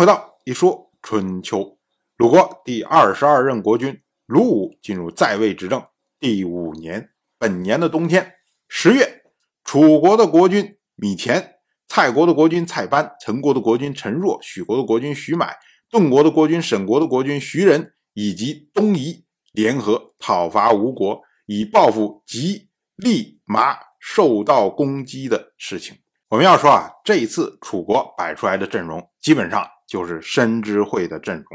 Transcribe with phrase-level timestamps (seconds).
[0.00, 1.76] 回到一说春秋，
[2.16, 5.84] 鲁国第二十二任国君鲁武进入在位执政
[6.18, 8.36] 第五年，本年的冬天
[8.66, 9.22] 十月，
[9.62, 15.54] 楚国的国君米乾、蔡国的国君蔡班、陈国的国君陈若、许国的国君许买、
[15.90, 25.98] 顿国的国君沈国的国君徐仁以及东夷联合讨伐吴国，以报复吉、利、麻受到攻击的事情。
[26.30, 31.46] 我们要说啊，这一次楚国摆出来的阵容，基本上就是申知会的阵容，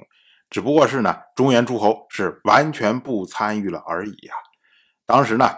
[0.49, 4.35] 只不过是呢，中原诸侯是完全不参与了而已啊。
[5.05, 5.49] 当时呢，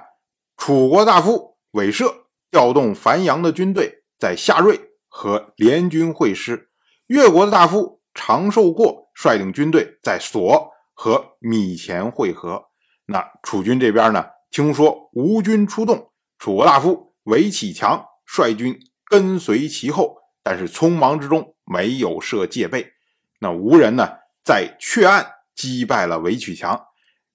[0.58, 6.70] 楚国大夫韦射调动樊阳的军队在夏瑞和联军会师，
[7.08, 12.68] 越国的大夫长寿过率领军队在所和米前会合。
[13.08, 18.80] 那楚军这边呢，听说吴军出动，楚国大夫韦启强率军。
[19.10, 20.17] 跟随其后，
[20.50, 22.94] 但是匆忙之中没有设戒备。
[23.42, 24.08] 那吴人呢，
[24.46, 26.86] 在阙岸击败了韦曲强。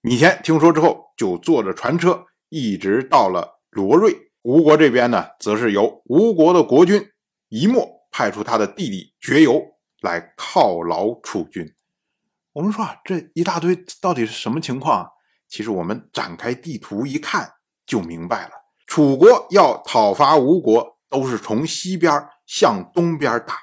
[0.01, 4.17] 米田听说之后，就坐着船车一直到了罗瑞。
[4.41, 7.07] 吴国这边呢，则是由吴国的国君
[7.51, 9.63] 一墨派出他的弟弟绝游
[10.01, 11.71] 来犒劳楚军。
[12.55, 15.07] 我们说啊，这一大堆到底是什么情况？
[15.51, 17.53] 其实我们展开地图一看
[17.85, 18.53] 就明白了。
[18.87, 20.91] 楚国要讨伐吴国。
[21.13, 22.11] 都是从西边
[22.47, 23.59] 向东边打，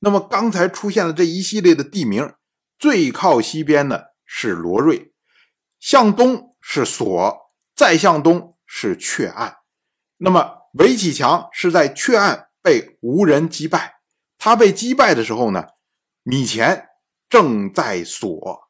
[0.00, 2.34] 那么刚才出现了这一系列的地名，
[2.78, 5.12] 最靠西边的是罗瑞，
[5.78, 9.58] 向东是索，再向东是阙岸。
[10.18, 14.00] 那么韦启强是在阙岸被吴人击败，
[14.36, 15.64] 他被击败的时候呢，
[16.22, 16.88] 米前
[17.28, 18.68] 正在索。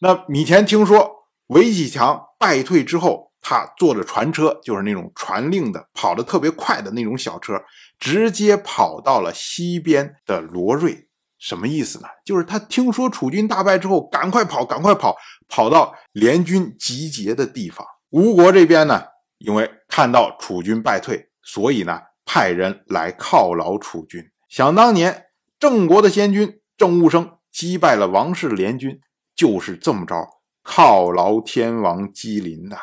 [0.00, 3.26] 那米前听说韦启强败退之后。
[3.48, 7.62] 他坐着船车，就是那种传令的，跑得特别快的那种小车，
[7.96, 11.06] 直接跑到了西边的罗瑞。
[11.38, 12.08] 什么意思呢？
[12.24, 15.14] 就是他听说楚军大败之后，赶快跑，赶快跑，
[15.46, 17.86] 跑到联军集结的地方。
[18.10, 19.04] 吴国这边呢，
[19.38, 24.24] 因为看到楚军败退，所以呢，派人来犒劳楚军。
[24.48, 25.26] 想当年，
[25.60, 28.98] 郑国的先君郑务生击败了王室联军，
[29.36, 30.16] 就是这么着
[30.64, 32.76] 犒劳天王姬林的。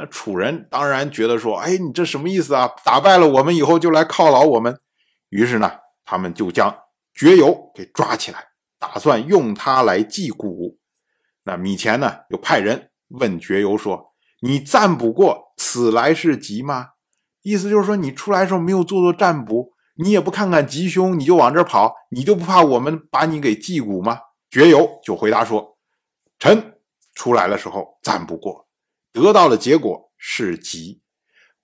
[0.00, 2.70] 那楚人当然觉得说：“哎，你这什么意思啊？
[2.82, 4.80] 打败了我们以后就来犒劳我们。”
[5.28, 5.70] 于是呢，
[6.06, 6.74] 他们就将
[7.12, 8.46] 绝游给抓起来，
[8.78, 10.78] 打算用他来祭谷。
[11.42, 16.92] 那米前呢，又派人问绝游说：“你占卜过此来是吉吗？”
[17.44, 24.18] 意思就是说，你出来的时候没有做做占卜，你也不看看吉凶，你就往这跑，你就不怕我们把你给祭谷吗？
[24.50, 25.76] 绝游就回答说
[26.40, 26.78] ：“臣
[27.14, 28.66] 出来的时候占卜过。”
[29.12, 31.02] 得到的结果是吉。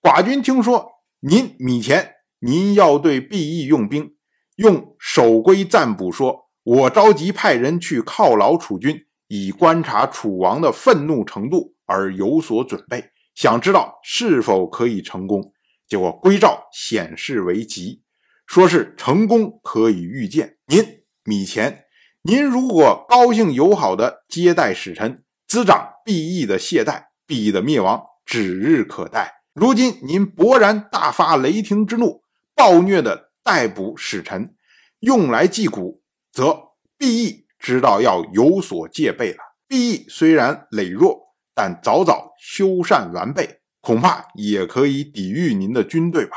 [0.00, 4.16] 寡君听说您米前，您要对毕义用兵，
[4.56, 15.52] 用守规占卜说，我着急派人去犒劳楚军，以观察楚王的愤怒程度而有所准备，想知道是否可以成功。
[15.88, 18.02] 结果归赵显示为吉，
[18.46, 20.58] 说是成功可以预见。
[20.66, 20.84] 您
[21.24, 21.84] 米前，
[22.22, 27.04] 您如果高兴友好的接待使臣，滋长毕义的懈怠。
[27.26, 29.42] 必的灭亡指日可待。
[29.52, 32.22] 如今您勃然大发雷霆之怒，
[32.54, 34.54] 暴虐的逮捕使臣，
[35.00, 39.38] 用来祭谷，则必义知道要有所戒备了。
[39.66, 46.36] 必义虽然羸弱，但早早修缮完备，恐怕也可以抵御您的军队吧。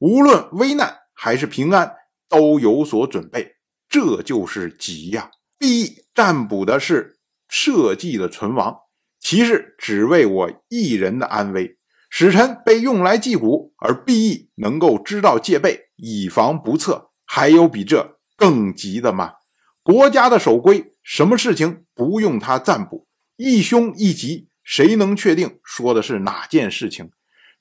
[0.00, 1.94] 无论危难还是平安，
[2.28, 3.56] 都有所准备，
[3.88, 5.30] 这就是吉呀。
[5.58, 7.18] 必义占卜的是
[7.48, 8.76] 社稷的存亡。
[9.20, 11.76] 其实只为我一人的安危，
[12.08, 17.10] 使臣被用来祭谷，而必义能够知道戒备，以防不测。
[17.26, 19.34] 还有比这更急的吗？
[19.82, 23.06] 国家的守规，什么事情不用他占卜？
[23.36, 27.10] 一凶一吉，谁能确定说的是哪件事情？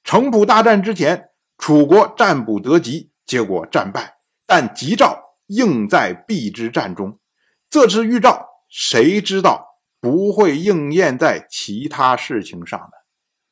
[0.04, 7.20] 城濮大战之前，楚国占卜得吉，结果战败，但吉兆应在必之战中。
[7.70, 9.66] 这次预兆，谁知道？
[10.00, 12.98] 不会应验在其他事情上的。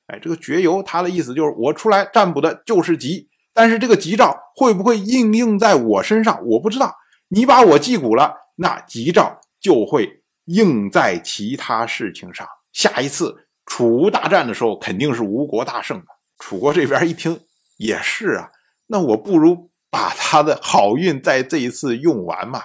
[0.07, 6.95] 哎，这个绝游他的意思就是我出来占卜的就是吉，但是这个吉兆会不会应用在我身上，我不知道。
[7.29, 12.47] 你把我祭蛊了，那吉兆就会应在其他事情上。
[12.71, 16.05] 下一次楚吴大战的时候，肯定是吴国大胜的。
[16.37, 17.39] 楚国这边一听
[17.77, 18.51] 也是啊，
[18.85, 22.61] 那我不如把他的好运在这一次用完嘛。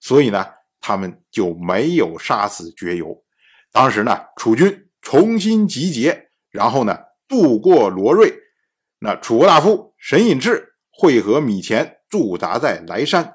[0.00, 0.44] 所以呢。
[0.82, 3.24] 他们就没有杀死绝游。
[3.70, 8.34] 当时呢，楚军重新集结，然后呢，渡过罗瑞。
[8.98, 13.32] 那楚国大夫沈尹志会合米前驻扎在莱山。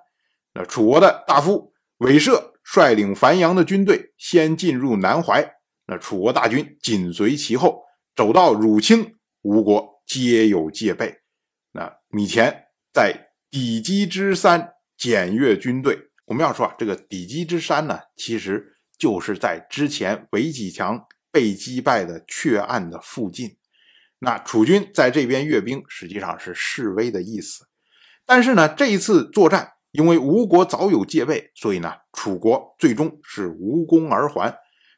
[0.54, 5.56] 那楚国的大夫韦射率领樊阳的军队先进入南淮，
[5.88, 7.82] 那楚国大军紧随其后，
[8.16, 11.18] 走到汝清，吴国皆有戒备。
[11.72, 16.07] 那米前在底基之山检阅军队。
[16.28, 23.58] 我们要说啊，这个底基之山呢，其实就是在之前韦启强被击败的阙岸的附近。
[24.20, 27.68] 那楚军在这边阅兵，实际上是示威的意思。
[28.26, 34.54] 但是呢，这一次作战，因为吴国早有戒备，所以呢，楚国最终是无功而还，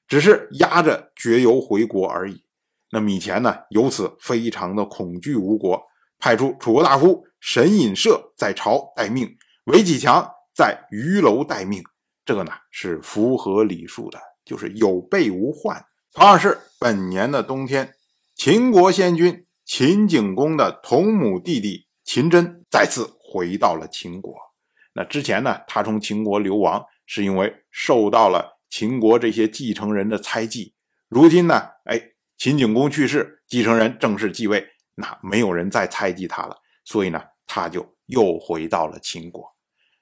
[0.07, 2.43] 只是押着绝游回国而已。
[2.89, 5.79] 那米前呢，由此非常的恐惧吴国，
[6.17, 10.27] 派出楚国大夫沈尹射在朝待命，韦启强
[10.59, 11.81] 在鱼楼待命。
[12.25, 15.81] 这个呢，是符合礼数的，就是有备无患。
[16.11, 17.93] 同样是本年的冬天。
[18.35, 24.35] 秦国先君秦景公的同母弟弟秦真再次回到了秦国。
[24.91, 30.73] 那之前呢，他从秦国流亡，是因为受到了秦国这些继承人的猜忌。
[31.07, 32.01] 如今呢，哎，
[32.37, 39.55] 秦景公去世，继承人正式继位，那没有人再猜忌他了，所以呢，他就又回到了秦国。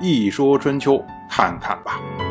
[0.00, 0.94] 一说春秋》
[1.28, 2.23] 看看吧。